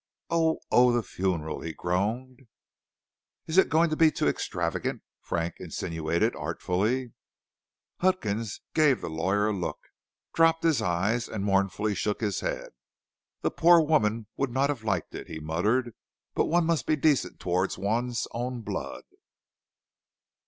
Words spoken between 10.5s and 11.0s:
his